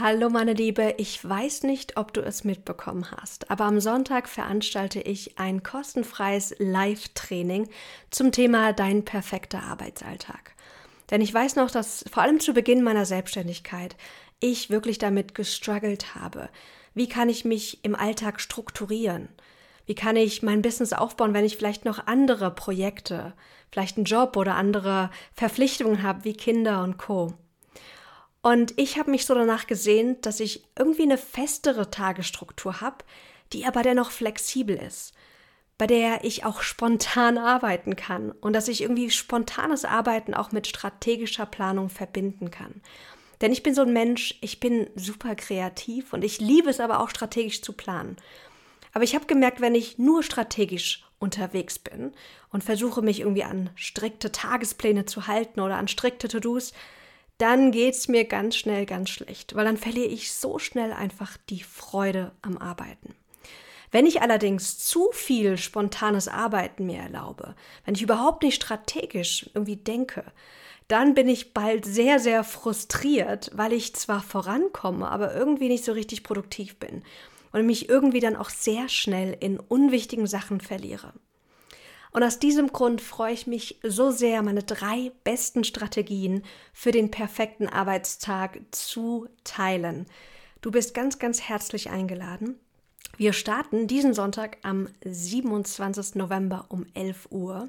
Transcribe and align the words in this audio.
Hallo 0.00 0.30
meine 0.30 0.54
Liebe, 0.54 0.94
ich 0.96 1.22
weiß 1.22 1.64
nicht, 1.64 1.98
ob 1.98 2.14
du 2.14 2.22
es 2.22 2.42
mitbekommen 2.42 3.10
hast, 3.10 3.50
aber 3.50 3.64
am 3.64 3.80
Sonntag 3.80 4.30
veranstalte 4.30 4.98
ich 4.98 5.38
ein 5.38 5.62
kostenfreies 5.62 6.54
Live-Training 6.58 7.68
zum 8.08 8.32
Thema 8.32 8.72
Dein 8.72 9.04
perfekter 9.04 9.62
Arbeitsalltag. 9.62 10.54
Denn 11.10 11.20
ich 11.20 11.34
weiß 11.34 11.56
noch, 11.56 11.70
dass 11.70 12.02
vor 12.10 12.22
allem 12.22 12.40
zu 12.40 12.54
Beginn 12.54 12.82
meiner 12.82 13.04
Selbstständigkeit 13.04 13.94
ich 14.40 14.70
wirklich 14.70 14.96
damit 14.96 15.34
gestruggelt 15.34 16.14
habe. 16.14 16.48
Wie 16.94 17.10
kann 17.10 17.28
ich 17.28 17.44
mich 17.44 17.84
im 17.84 17.94
Alltag 17.94 18.40
strukturieren? 18.40 19.28
Wie 19.84 19.94
kann 19.94 20.16
ich 20.16 20.42
mein 20.42 20.62
Business 20.62 20.94
aufbauen, 20.94 21.34
wenn 21.34 21.44
ich 21.44 21.58
vielleicht 21.58 21.84
noch 21.84 22.06
andere 22.06 22.50
Projekte, 22.50 23.34
vielleicht 23.70 23.98
einen 23.98 24.06
Job 24.06 24.38
oder 24.38 24.54
andere 24.54 25.10
Verpflichtungen 25.34 26.02
habe, 26.02 26.24
wie 26.24 26.32
Kinder 26.32 26.82
und 26.84 26.96
Co. 26.96 27.34
Und 28.42 28.72
ich 28.78 28.98
habe 28.98 29.10
mich 29.10 29.26
so 29.26 29.34
danach 29.34 29.66
gesehnt, 29.66 30.24
dass 30.24 30.40
ich 30.40 30.64
irgendwie 30.78 31.02
eine 31.02 31.18
festere 31.18 31.90
Tagesstruktur 31.90 32.80
habe, 32.80 33.04
die 33.52 33.66
aber 33.66 33.82
dennoch 33.82 34.10
flexibel 34.10 34.76
ist, 34.76 35.12
bei 35.76 35.86
der 35.86 36.24
ich 36.24 36.44
auch 36.44 36.62
spontan 36.62 37.36
arbeiten 37.36 37.96
kann 37.96 38.32
und 38.32 38.54
dass 38.54 38.68
ich 38.68 38.82
irgendwie 38.82 39.10
spontanes 39.10 39.84
Arbeiten 39.84 40.34
auch 40.34 40.52
mit 40.52 40.66
strategischer 40.66 41.46
Planung 41.46 41.90
verbinden 41.90 42.50
kann. 42.50 42.80
Denn 43.40 43.52
ich 43.52 43.62
bin 43.62 43.74
so 43.74 43.82
ein 43.82 43.92
Mensch, 43.92 44.38
ich 44.42 44.60
bin 44.60 44.88
super 44.94 45.34
kreativ 45.34 46.12
und 46.12 46.24
ich 46.24 46.40
liebe 46.40 46.70
es 46.70 46.80
aber 46.80 47.00
auch 47.00 47.10
strategisch 47.10 47.62
zu 47.62 47.72
planen. 47.72 48.16
Aber 48.92 49.04
ich 49.04 49.14
habe 49.14 49.26
gemerkt, 49.26 49.60
wenn 49.60 49.74
ich 49.74 49.98
nur 49.98 50.22
strategisch 50.22 51.04
unterwegs 51.18 51.78
bin 51.78 52.12
und 52.50 52.64
versuche 52.64 53.02
mich 53.02 53.20
irgendwie 53.20 53.44
an 53.44 53.70
strikte 53.74 54.32
Tagespläne 54.32 55.04
zu 55.04 55.26
halten 55.26 55.60
oder 55.60 55.76
an 55.76 55.88
strikte 55.88 56.28
To-Dos, 56.28 56.72
dann 57.40 57.72
geht 57.72 57.94
es 57.94 58.08
mir 58.08 58.24
ganz 58.24 58.56
schnell 58.56 58.86
ganz 58.86 59.10
schlecht, 59.10 59.54
weil 59.54 59.64
dann 59.64 59.76
verliere 59.76 60.08
ich 60.08 60.32
so 60.32 60.58
schnell 60.58 60.92
einfach 60.92 61.36
die 61.48 61.62
Freude 61.62 62.32
am 62.42 62.58
Arbeiten. 62.58 63.14
Wenn 63.90 64.06
ich 64.06 64.22
allerdings 64.22 64.78
zu 64.78 65.08
viel 65.12 65.56
spontanes 65.56 66.28
Arbeiten 66.28 66.86
mir 66.86 66.98
erlaube, 66.98 67.56
wenn 67.84 67.94
ich 67.94 68.02
überhaupt 68.02 68.42
nicht 68.42 68.54
strategisch 68.54 69.50
irgendwie 69.54 69.76
denke, 69.76 70.24
dann 70.86 71.14
bin 71.14 71.28
ich 71.28 71.54
bald 71.54 71.84
sehr, 71.84 72.18
sehr 72.18 72.44
frustriert, 72.44 73.50
weil 73.54 73.72
ich 73.72 73.94
zwar 73.94 74.22
vorankomme, 74.22 75.08
aber 75.08 75.34
irgendwie 75.34 75.68
nicht 75.68 75.84
so 75.84 75.92
richtig 75.92 76.22
produktiv 76.22 76.76
bin 76.76 77.02
und 77.52 77.66
mich 77.66 77.88
irgendwie 77.88 78.20
dann 78.20 78.36
auch 78.36 78.50
sehr 78.50 78.88
schnell 78.88 79.36
in 79.40 79.58
unwichtigen 79.58 80.26
Sachen 80.26 80.60
verliere. 80.60 81.12
Und 82.12 82.24
aus 82.24 82.38
diesem 82.38 82.72
Grund 82.72 83.00
freue 83.00 83.32
ich 83.32 83.46
mich 83.46 83.78
so 83.82 84.10
sehr, 84.10 84.42
meine 84.42 84.62
drei 84.62 85.12
besten 85.22 85.64
Strategien 85.64 86.42
für 86.72 86.90
den 86.90 87.10
perfekten 87.10 87.68
Arbeitstag 87.68 88.60
zu 88.72 89.28
teilen. 89.44 90.06
Du 90.60 90.70
bist 90.70 90.92
ganz, 90.92 91.18
ganz 91.18 91.40
herzlich 91.40 91.90
eingeladen. 91.90 92.58
Wir 93.16 93.32
starten 93.32 93.86
diesen 93.86 94.14
Sonntag 94.14 94.58
am 94.62 94.88
27. 95.04 96.16
November 96.16 96.66
um 96.68 96.86
11 96.94 97.28
Uhr. 97.30 97.68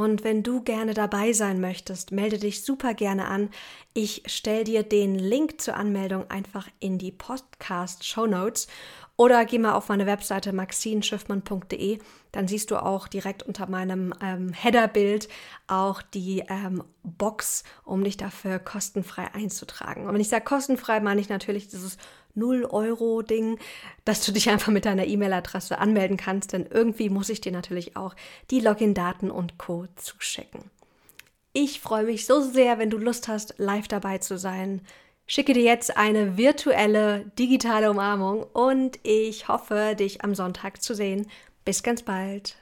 Und 0.00 0.24
wenn 0.24 0.42
du 0.42 0.62
gerne 0.62 0.94
dabei 0.94 1.34
sein 1.34 1.60
möchtest, 1.60 2.10
melde 2.10 2.38
dich 2.38 2.64
super 2.64 2.94
gerne 2.94 3.26
an. 3.26 3.50
Ich 3.92 4.22
stelle 4.24 4.64
dir 4.64 4.82
den 4.82 5.14
Link 5.14 5.60
zur 5.60 5.76
Anmeldung 5.76 6.30
einfach 6.30 6.66
in 6.78 6.96
die 6.96 7.12
Podcast 7.12 8.06
Show 8.06 8.26
Notes 8.26 8.66
oder 9.18 9.44
geh 9.44 9.58
mal 9.58 9.74
auf 9.74 9.90
meine 9.90 10.06
Webseite 10.06 10.54
maxinschiffmann.de, 10.54 11.98
dann 12.32 12.48
siehst 12.48 12.70
du 12.70 12.82
auch 12.82 13.08
direkt 13.08 13.42
unter 13.42 13.68
meinem 13.68 14.14
ähm, 14.22 14.54
Header-Bild 14.54 15.28
auch 15.66 16.00
die 16.00 16.44
ähm, 16.48 16.82
Box, 17.02 17.64
um 17.84 18.02
dich 18.02 18.16
dafür 18.16 18.58
kostenfrei 18.58 19.34
einzutragen. 19.34 20.06
Und 20.06 20.14
wenn 20.14 20.22
ich 20.22 20.30
sage 20.30 20.46
kostenfrei, 20.46 21.00
meine 21.00 21.20
ich 21.20 21.28
natürlich 21.28 21.68
dieses 21.68 21.98
0-Euro-Ding, 22.36 23.58
dass 24.04 24.24
du 24.24 24.32
dich 24.32 24.50
einfach 24.50 24.72
mit 24.72 24.84
deiner 24.84 25.06
E-Mail-Adresse 25.06 25.78
anmelden 25.78 26.16
kannst, 26.16 26.52
denn 26.52 26.66
irgendwie 26.70 27.10
muss 27.10 27.28
ich 27.28 27.40
dir 27.40 27.52
natürlich 27.52 27.96
auch 27.96 28.14
die 28.50 28.60
Login-Daten 28.60 29.30
und 29.30 29.58
Co. 29.58 29.86
zuschicken. 29.96 30.70
Ich 31.52 31.80
freue 31.80 32.04
mich 32.04 32.26
so 32.26 32.40
sehr, 32.40 32.78
wenn 32.78 32.90
du 32.90 32.98
Lust 32.98 33.28
hast, 33.28 33.54
live 33.58 33.88
dabei 33.88 34.18
zu 34.18 34.38
sein 34.38 34.82
schicke 35.30 35.52
dir 35.52 35.62
jetzt 35.62 35.96
eine 35.96 36.36
virtuelle 36.36 37.24
digitale 37.38 37.88
Umarmung 37.88 38.42
und 38.42 38.98
ich 39.04 39.46
hoffe, 39.46 39.94
dich 39.96 40.24
am 40.24 40.34
Sonntag 40.34 40.82
zu 40.82 40.92
sehen. 40.92 41.28
Bis 41.64 41.84
ganz 41.84 42.02
bald. 42.02 42.56